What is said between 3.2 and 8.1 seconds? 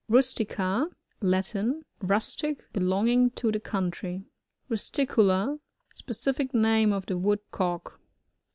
to the country. RusncoLA.— Specific name of Uie Woodcock.